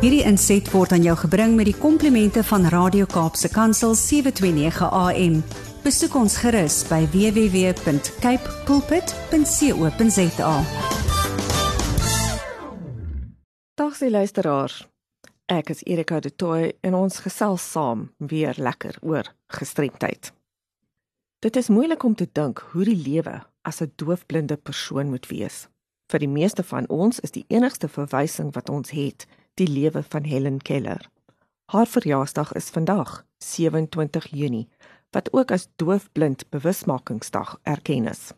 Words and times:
Hierdie 0.00 0.22
inset 0.24 0.64
word 0.72 0.94
aan 0.96 1.02
jou 1.04 1.12
gebring 1.26 1.58
met 1.58 1.66
die 1.68 1.76
komplimente 1.76 2.40
van 2.48 2.62
Radio 2.72 3.04
Kaapse 3.04 3.50
Kansel 3.52 3.92
729 3.92 4.86
AM. 4.96 5.34
Besoek 5.84 6.14
ons 6.16 6.38
gerus 6.40 6.78
by 6.88 7.02
www.cape 7.12 8.54
pulpit.co.za. 8.64 10.54
Dag 13.76 13.98
se 13.98 14.08
luisteraars. 14.10 14.78
Ek 15.52 15.68
is 15.74 15.84
Erika 15.84 16.22
de 16.24 16.32
Tooy 16.32 16.72
en 16.80 16.96
ons 16.96 17.20
gesels 17.20 17.60
saam 17.60 18.08
weer 18.16 18.56
lekker 18.56 18.96
oor 19.04 19.28
gestremdheid. 19.52 20.32
Dit 21.44 21.60
is 21.60 21.68
moeilik 21.68 22.00
om 22.08 22.16
te 22.16 22.24
dink 22.32 22.64
hoe 22.72 22.88
die 22.88 22.96
lewe 22.96 23.42
as 23.68 23.82
'n 23.84 23.92
doofblinde 24.00 24.56
persoon 24.56 25.12
moet 25.12 25.28
wees. 25.28 25.68
Vir 26.08 26.24
die 26.24 26.32
meeste 26.40 26.62
van 26.62 26.88
ons 26.88 27.20
is 27.20 27.30
die 27.30 27.44
enigste 27.48 27.88
verwysing 27.88 28.54
wat 28.54 28.68
ons 28.68 28.90
het, 28.90 29.26
die 29.60 29.68
lewe 29.68 30.02
van 30.08 30.24
Helen 30.24 30.62
Keller. 30.62 31.10
Haar 31.70 31.86
verjaarsdag 31.86 32.52
is 32.56 32.70
vandag, 32.72 33.24
27 33.44 34.26
Junie, 34.32 34.68
wat 35.10 35.32
ook 35.32 35.52
as 35.52 35.68
doofblind 35.76 36.46
bewusmakingsdag 36.48 37.58
erken 37.62 38.08
is. 38.08 38.30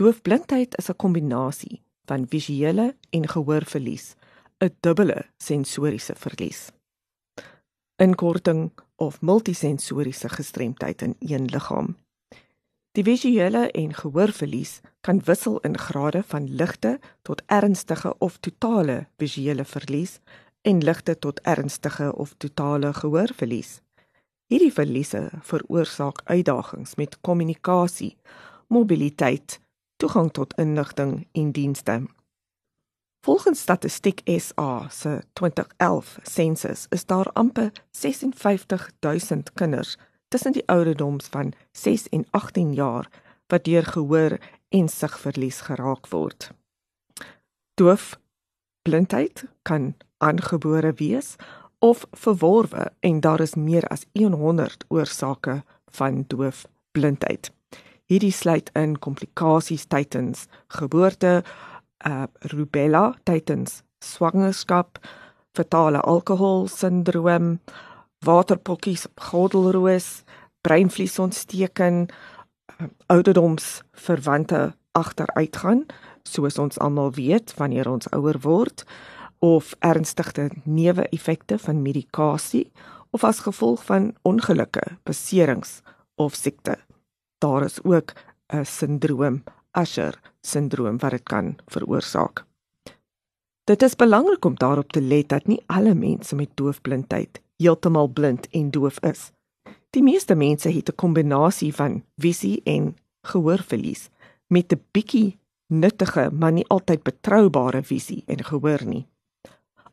Doofblindheid 0.00 0.76
is 0.78 0.88
'n 0.88 0.96
kombinasie 0.96 1.82
van 2.04 2.26
visuele 2.28 2.96
en 3.10 3.28
gehoorverlies, 3.28 4.14
'n 4.64 4.76
dubbele 4.80 5.26
sensoriese 5.36 6.14
verlies. 6.14 6.70
In 7.96 8.14
korting 8.14 8.70
of 8.96 9.20
multisensoriese 9.20 10.28
gestremdheid 10.28 11.02
in 11.02 11.16
een 11.18 11.44
liggaam. 11.44 11.96
Die 12.92 13.04
visuele 13.04 13.70
en 13.70 13.94
gehoorverlies 13.94 14.80
kan 15.00 15.20
wissel 15.24 15.58
in 15.60 15.78
grade 15.78 16.22
van 16.26 16.54
ligte 16.54 16.98
tot 17.22 17.42
ernstige 17.46 18.14
of 18.18 18.36
totale 18.36 19.06
visuele 19.16 19.64
verlies 19.64 20.18
en 20.62 20.82
ligte 20.82 21.18
tot 21.18 21.40
ernstige 21.40 22.14
of 22.14 22.34
totale 22.36 22.92
gehoorverlies. 22.92 23.80
Hierdie 24.46 24.72
verliese 24.72 25.30
veroorsaak 25.40 26.20
uitdagings 26.24 26.94
met 26.94 27.20
kommunikasie, 27.20 28.16
mobiliteit, 28.66 29.60
toegang 29.96 30.30
tot 30.32 30.54
inligting 30.56 31.26
en 31.32 31.52
dienste. 31.52 32.06
Volgens 33.20 33.60
Statistiek 33.60 34.20
SA 34.24 34.88
se 34.88 35.22
2011 35.32 36.18
sensus 36.22 36.86
is 36.88 37.06
daar 37.06 37.30
amper 37.32 37.72
56000 37.90 39.52
kinders 39.52 39.96
tussen 40.28 40.52
die 40.52 40.62
ouderdoms 40.66 41.26
van 41.26 41.52
6 41.72 42.08
en 42.08 42.26
18 42.30 42.74
jaar 42.74 43.10
wat 43.46 43.64
deur 43.64 43.84
gehoor 43.84 44.38
en 44.68 44.88
sigverlies 44.88 45.60
geraak 45.60 46.08
word. 46.08 46.50
Doof 47.74 48.18
blindheid 48.82 49.44
kan 49.62 49.94
aangebore 50.18 50.92
wees 50.92 51.36
of 51.78 52.06
verworwe 52.12 52.92
en 53.00 53.20
daar 53.20 53.40
is 53.40 53.54
meer 53.54 53.86
as 53.88 54.06
100 54.12 54.84
oorsake 54.88 55.62
van 55.90 56.24
doof 56.26 56.66
blindheid. 56.92 57.52
Hierdie 58.08 58.32
sluit 58.32 58.70
in 58.72 58.96
komplikasies 58.98 59.84
tydens 59.86 60.46
geboorte, 60.68 61.42
uh 62.06 62.24
rubella 62.52 63.18
tydens 63.28 63.82
swangerskap, 63.98 64.98
fatale 65.52 66.00
alkoholsindroom, 66.00 67.58
waterpokkies 68.24 69.06
op 69.06 69.20
gordelroos, 69.20 70.22
breinvliesontsteking, 70.60 72.08
ouderdoms 73.06 73.82
verwante 73.92 74.74
agteruitgaan, 74.92 75.86
soos 76.22 76.58
ons 76.58 76.78
almal 76.78 77.12
weet 77.12 77.54
wanneer 77.56 77.88
ons 77.88 78.08
ouer 78.10 78.38
word, 78.40 78.84
of 79.38 79.74
ernstige 79.78 80.50
neeweffekte 80.64 81.58
van 81.58 81.82
medikasie 81.82 82.66
of 83.10 83.24
as 83.24 83.44
gevolg 83.46 83.84
van 83.84 84.10
ongelukke, 84.22 84.82
beserings 85.02 85.80
of 86.14 86.34
siekte. 86.34 86.76
Daar 87.38 87.64
is 87.64 87.82
ook 87.84 88.12
'n 88.52 88.64
sindroom, 88.64 89.44
Usher 89.72 90.20
sindroom 90.40 90.98
wat 90.98 91.10
dit 91.10 91.22
kan 91.22 91.56
veroorsaak. 91.66 92.44
Dit 93.64 93.82
is 93.82 93.96
belangrik 93.96 94.44
om 94.44 94.54
daarop 94.54 94.92
te 94.92 95.00
let 95.00 95.28
dat 95.28 95.46
nie 95.46 95.62
alle 95.66 95.94
mense 95.94 96.34
met 96.34 96.48
doofblindheid 96.54 97.40
heeltemal 97.56 98.08
blind 98.08 98.48
en 98.50 98.70
doof 98.70 99.00
is. 99.00 99.32
Die 99.96 100.02
meeste 100.02 100.34
mense 100.34 100.68
het 100.68 100.88
'n 100.90 100.94
kombinasie 100.94 101.74
van 101.74 102.04
visie 102.16 102.60
en 102.64 102.96
gehoorverlies 103.22 104.08
met 104.46 104.72
'n 104.72 104.84
bietjie 104.90 105.38
nuttige, 105.66 106.30
maar 106.32 106.52
nie 106.52 106.68
altyd 106.68 107.02
betroubare 107.02 107.82
visie 107.82 108.22
en 108.26 108.44
gehoor 108.44 108.84
nie. 108.84 109.06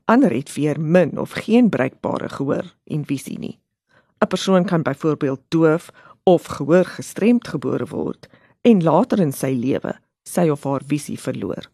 Ander 0.05 0.33
het 0.33 0.53
weer 0.53 0.79
min 0.79 1.19
of 1.19 1.31
geen 1.31 1.69
bruikbare 1.69 2.29
gehoor 2.29 2.75
en 2.83 3.05
visie 3.05 3.39
nie. 3.39 3.59
'n 4.19 4.27
Persoon 4.27 4.65
kan 4.65 4.81
byvoorbeeld 4.81 5.41
doof 5.47 5.89
of 6.23 6.45
gehoor 6.45 6.85
gestremd 6.85 7.47
gebore 7.47 7.85
word 7.85 8.27
en 8.61 8.83
later 8.83 9.19
in 9.19 9.33
sy 9.33 9.53
lewe 9.53 9.99
sy 10.23 10.49
of 10.49 10.63
haar 10.63 10.81
visie 10.85 11.19
verloor. 11.19 11.69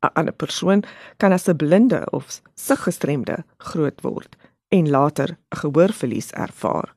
'n 0.00 0.12
Ander 0.12 0.34
persoon 0.34 0.82
kan 1.16 1.32
as 1.32 1.48
'n 1.48 1.56
blinde 1.56 2.10
of 2.10 2.40
siggestremde 2.54 3.44
groot 3.56 4.00
word 4.00 4.36
en 4.68 4.90
later 4.90 5.28
'n 5.28 5.56
gehoorverlies 5.56 6.30
ervaar. 6.30 6.94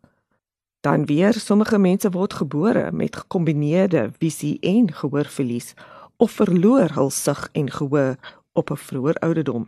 Dan 0.85 1.05
weer 1.05 1.33
sommige 1.33 1.77
mense 1.77 2.09
word 2.09 2.33
gebore 2.33 2.91
met 2.91 3.15
gekombineerde 3.15 4.11
visie 4.19 4.59
en 4.61 4.93
gehoorverlies 4.93 5.73
of 6.21 6.31
verloor 6.31 6.93
hul 6.93 7.09
sig 7.09 7.49
en 7.51 7.71
gehoor 7.71 8.15
op 8.53 8.69
'n 8.69 8.77
vroeë 8.77 9.13
ouderdom. 9.19 9.65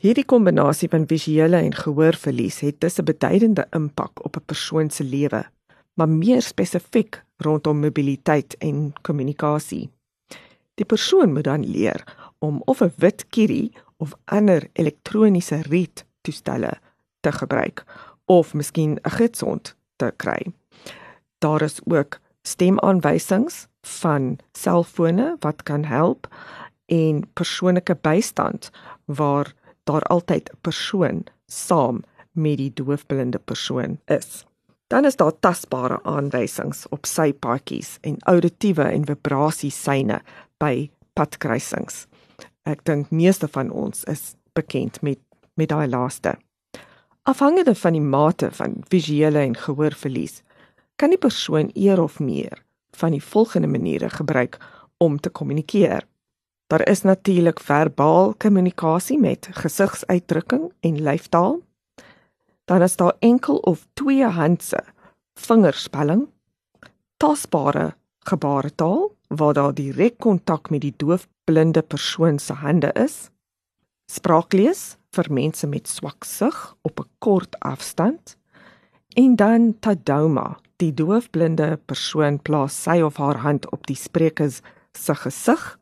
Hierdie 0.00 0.24
kombinasie 0.24 0.88
van 0.88 1.06
visuele 1.06 1.56
en 1.56 1.74
gehoorverlies 1.74 2.60
het 2.60 2.84
'n 2.84 3.04
beduidende 3.04 3.66
impak 3.70 4.24
op 4.24 4.36
'n 4.36 4.44
persoon 4.46 4.90
se 4.90 5.04
lewe, 5.04 5.44
maar 5.94 6.08
meer 6.08 6.42
spesifiek 6.42 7.24
rondom 7.36 7.80
mobiliteit 7.80 8.56
en 8.58 8.92
kommunikasie. 9.02 9.90
Die 10.74 10.86
persoon 10.86 11.32
moet 11.32 11.44
dan 11.44 11.70
leer 11.70 12.04
om 12.38 12.62
of 12.64 12.80
'n 12.80 12.92
wit 12.96 13.26
kierie 13.28 13.72
of 13.96 14.16
ander 14.24 14.68
elektroniese 14.72 15.62
riettoestelle 15.62 16.72
te 17.20 17.32
gebruik 17.32 17.84
of 18.24 18.54
miskien 18.54 18.98
'n 19.02 19.10
gidsond 19.10 19.75
te 19.96 20.12
kry. 20.16 20.52
Daar 21.38 21.62
is 21.62 21.80
ook 21.84 22.18
stemaanwysings 22.42 23.66
van 23.86 24.38
selfone 24.52 25.36
wat 25.40 25.62
kan 25.62 25.84
help 25.84 26.28
en 26.86 27.22
persoonlike 27.32 27.96
bystand 28.00 28.70
waar 29.04 29.54
daar 29.84 30.02
altyd 30.02 30.50
'n 30.50 30.58
persoon 30.60 31.24
saam 31.46 32.02
met 32.32 32.56
die 32.56 32.72
doofblinde 32.74 33.38
persoon 33.38 33.98
is. 34.04 34.44
Dan 34.86 35.04
is 35.04 35.16
daar 35.16 35.38
tasbare 35.40 36.02
aanwysings 36.02 36.88
op 36.88 37.06
sypaadjies 37.06 37.98
en 38.00 38.16
auditiewe 38.20 38.82
en 38.82 39.06
vibrasiesyne 39.06 40.20
by 40.58 40.90
padkruisings. 41.12 42.06
Ek 42.62 42.84
dink 42.84 43.10
meeste 43.10 43.48
van 43.48 43.70
ons 43.70 44.04
is 44.04 44.34
bekend 44.52 45.02
met 45.02 45.18
met 45.56 45.68
daai 45.68 45.88
laaste. 45.88 46.36
Afhangende 47.26 47.74
van 47.74 47.96
die 47.96 48.00
mate 48.00 48.52
van 48.54 48.74
visuele 48.86 49.40
en 49.42 49.56
gehoorverlies, 49.58 50.42
kan 50.94 51.10
die 51.10 51.18
persoon 51.18 51.72
eer 51.74 51.98
of 51.98 52.20
meer 52.22 52.60
van 52.94 53.10
die 53.10 53.22
volgende 53.22 53.66
maniere 53.66 54.10
gebruik 54.10 54.58
om 55.02 55.16
te 55.20 55.30
kommunikeer. 55.30 56.06
Daar 56.70 56.84
is 56.88 57.02
natuurlik 57.02 57.60
verbaal 57.60 58.34
kommunikasie 58.38 59.18
met 59.18 59.48
gesigsuitdrukking 59.50 60.70
en 60.80 61.02
lyfstaal. 61.02 61.58
Dan 62.64 62.82
is 62.82 62.96
daar 62.96 63.16
enkel 63.18 63.56
of 63.56 63.86
twee 63.92 64.24
handse 64.24 64.84
vingerspelling, 65.34 66.28
tasbare 67.16 67.96
gebaretaal 68.18 69.10
waar 69.28 69.52
daar 69.52 69.74
direk 69.74 70.18
kontak 70.18 70.70
met 70.70 70.80
die 70.80 70.94
doofblinde 70.96 71.82
persoon 71.82 72.38
se 72.38 72.52
hande 72.52 72.92
is, 72.94 73.30
spraaklees 74.12 74.96
vir 75.16 75.30
mense 75.32 75.66
met 75.66 75.88
swak 75.88 76.24
sig 76.24 76.56
op 76.82 77.00
'n 77.00 77.08
kort 77.18 77.58
afstand. 77.60 78.36
En 79.14 79.36
dan 79.36 79.74
tadoma 79.80 80.58
die 80.76 80.92
doofblinde 80.94 81.78
persoon 81.86 82.42
plaas 82.42 82.82
sy 82.82 83.00
of 83.00 83.16
haar 83.16 83.36
hand 83.36 83.70
op 83.72 83.86
die 83.86 83.96
spreker 83.96 84.50
se 84.92 85.14
gesig 85.14 85.78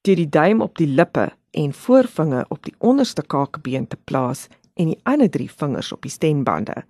deur 0.00 0.16
die 0.16 0.28
duim 0.28 0.60
op 0.60 0.76
die 0.76 0.86
lippe 0.86 1.32
en 1.50 1.72
voorvinger 1.72 2.44
op 2.48 2.62
die 2.64 2.74
onderste 2.78 3.22
kaakbeen 3.22 3.88
te 3.88 3.96
plaas 4.04 4.48
en 4.74 4.86
die 4.86 5.00
ander 5.02 5.30
drie 5.30 5.50
vingers 5.50 5.92
op 5.92 6.02
die 6.02 6.10
stembande 6.10 6.84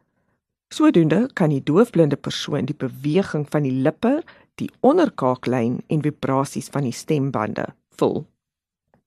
sodoende 0.69 1.29
kan 1.33 1.53
die 1.53 1.63
doofblinde 1.63 2.17
persoon 2.17 2.69
die 2.69 2.77
beweging 2.77 3.47
van 3.51 3.65
die 3.65 3.73
lippe 3.73 4.19
die 4.61 4.71
onderkaaklyn 4.81 5.79
en 5.87 6.03
vibrasies 6.03 6.69
van 6.75 6.87
die 6.89 6.95
stembande 6.95 7.69
voel. 7.97 8.27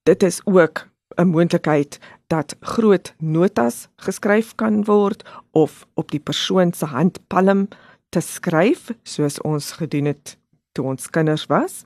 Dit 0.02 0.22
is 0.22 0.40
ook 0.44 0.88
'n 1.16 1.28
moontlikheid 1.28 1.98
dat 2.32 2.54
groot 2.60 3.12
notas 3.20 3.88
geskryf 4.00 4.54
kan 4.56 4.84
word 4.88 5.24
of 5.52 5.82
op 6.00 6.12
die 6.14 6.20
persoon 6.20 6.72
se 6.72 6.88
handpalm 6.88 7.66
te 8.08 8.20
skryf 8.24 8.88
soos 9.04 9.36
ons 9.44 9.74
gedoen 9.80 10.08
het 10.12 10.36
toe 10.72 10.86
ons 10.94 11.10
kinders 11.12 11.44
was. 11.52 11.82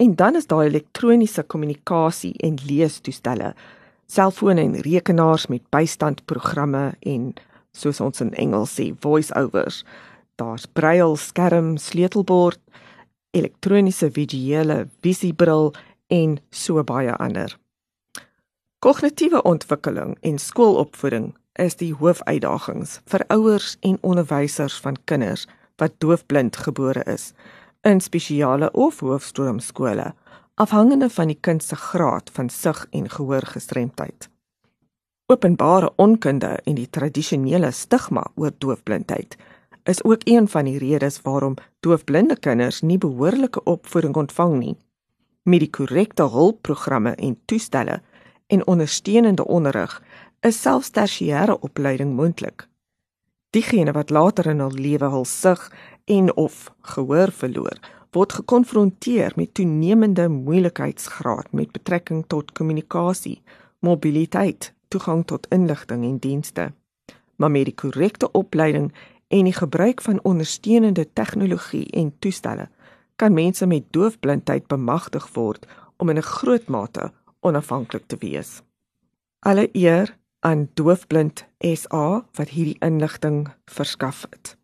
En 0.00 0.14
dan 0.16 0.36
is 0.40 0.48
daar 0.48 0.64
elektroniese 0.64 1.42
kommunikasie 1.42 2.32
en 2.40 2.56
leestoestelle 2.64 3.52
selfone 4.10 4.64
en 4.64 4.80
rekenaars 4.80 5.46
met 5.52 5.68
bystandprogramme 5.70 6.94
en 7.06 7.34
soos 7.76 8.00
ons 8.00 8.24
in 8.24 8.32
Engels 8.34 8.72
sê 8.74 8.88
voice-overs. 9.04 9.84
Daar's 10.40 10.66
braille 10.66 11.16
skerm, 11.20 11.76
sleutelbord, 11.76 12.60
elektroniese 13.36 14.08
visuele 14.10 14.86
visiebril 15.04 15.74
en 16.08 16.38
so 16.50 16.82
baie 16.82 17.12
ander. 17.20 17.59
Kognitiewe 18.80 19.42
ontwikkeling 19.42 20.16
en 20.20 20.38
skoolopvoeding 20.38 21.34
is 21.60 21.74
die 21.76 21.90
hoofuitdagings 21.92 22.94
vir 23.12 23.24
ouers 23.28 23.74
en 23.84 23.98
onderwysers 24.00 24.78
van 24.80 24.96
kinders 25.04 25.42
wat 25.82 25.98
doofblind 26.00 26.56
gebore 26.56 27.02
is 27.04 27.26
in 27.84 28.00
spesiale 28.00 28.70
of 28.72 29.02
hoofstroomskole 29.04 30.06
afhangende 30.64 31.10
van 31.12 31.28
die 31.28 31.36
kind 31.40 31.62
se 31.62 31.76
graad 31.76 32.32
van 32.32 32.48
sig 32.48 32.86
en 32.90 33.10
gehoorgestremdheid. 33.10 34.30
Openbare 35.28 35.92
onkunde 35.96 36.56
en 36.64 36.80
die 36.80 36.88
tradisionele 36.88 37.70
stigma 37.76 38.24
oor 38.34 38.56
doofblindheid 38.58 39.36
is 39.84 40.04
ook 40.04 40.24
een 40.24 40.48
van 40.48 40.64
die 40.64 40.78
redes 40.78 41.20
waarom 41.28 41.60
doofblinde 41.84 42.40
kinders 42.40 42.80
nie 42.80 42.98
behoorlike 42.98 43.62
opvoeding 43.62 44.16
ontvang 44.16 44.58
nie. 44.58 44.76
Met 45.42 45.66
die 45.66 45.70
korrekte 45.70 46.30
hulpprogramme 46.32 47.14
en 47.20 47.36
toestelle 47.44 48.00
en 48.50 48.66
ondersteunende 48.66 49.46
onderrig 49.46 50.02
is 50.40 50.60
selfs 50.60 50.90
tersiêre 50.90 51.54
opleiding 51.60 52.14
moontlik. 52.16 52.66
Diegene 53.50 53.92
wat 53.92 54.10
later 54.10 54.46
in 54.50 54.62
hul 54.62 54.74
lewe 54.74 55.10
hul 55.12 55.24
sig 55.24 55.62
en 56.04 56.32
of 56.36 56.72
gehoor 56.94 57.30
verloor, 57.32 57.78
word 58.10 58.32
gekonfronteer 58.32 59.32
met 59.36 59.54
toenemende 59.54 60.28
moeilikheidsgraad 60.28 61.52
met 61.52 61.70
betrekking 61.72 62.24
tot 62.26 62.52
kommunikasie, 62.52 63.42
mobiliteit, 63.78 64.72
toegang 64.88 65.26
tot 65.26 65.46
inligting 65.54 66.04
en 66.04 66.18
dienste. 66.18 66.72
Maar 67.36 67.50
met 67.50 67.64
die 67.64 67.74
korrekte 67.74 68.32
opleiding 68.32 68.92
en 69.28 69.46
die 69.46 69.54
gebruik 69.54 70.02
van 70.02 70.22
ondersteunende 70.22 71.06
tegnologie 71.12 71.86
en 71.90 72.12
toestelle, 72.18 72.68
kan 73.16 73.34
mense 73.34 73.66
met 73.66 73.86
doofblindheid 73.90 74.66
bemagtig 74.66 75.28
word 75.34 75.66
om 75.96 76.08
in 76.08 76.18
'n 76.18 76.30
groot 76.34 76.66
mate 76.66 77.12
onafhanklik 77.40 78.06
te 78.06 78.16
wees. 78.20 78.62
Alle 79.38 79.68
eer 79.72 80.16
aan 80.40 80.68
Doofblind 80.74 81.44
SA 81.60 82.24
wat 82.36 82.48
hierdie 82.48 82.76
inligting 82.80 83.48
verskaf 83.64 84.26
het. 84.30 84.56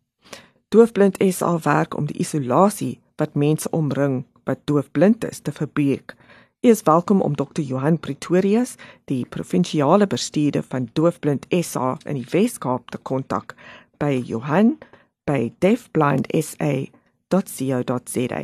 Doofblind 0.69 1.17
SA 1.33 1.59
werk 1.63 1.97
om 1.97 2.05
die 2.05 2.19
isolasie 2.19 2.99
wat 3.15 3.33
mense 3.33 3.69
omring 3.69 4.25
wat 4.43 4.59
doofblind 4.65 5.25
is 5.25 5.39
te 5.39 5.51
verbreek. 5.51 6.15
U 6.61 6.69
is 6.69 6.81
welkom 6.81 7.21
om 7.21 7.35
Dr. 7.35 7.61
Johan 7.61 7.99
Pretorius, 7.99 8.75
die 9.05 9.25
provinsiale 9.25 10.07
bestuurder 10.07 10.63
van 10.63 10.89
Doofblind 10.93 11.45
SA 11.49 11.97
in 12.05 12.15
die 12.17 12.27
Wes-Kaap 12.31 12.89
te 12.91 12.97
kontak 12.97 13.55
by 14.01 14.23
Johan 14.25 14.77
by 15.23 15.53
deafblindsa.co.za. 15.59 18.41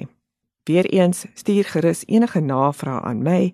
Weereens 0.63 1.25
stuur 1.33 1.63
gerus 1.63 2.03
enige 2.07 2.39
navrae 2.39 3.01
aan 3.01 3.23
my 3.23 3.53